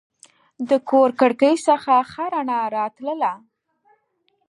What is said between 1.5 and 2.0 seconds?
څخه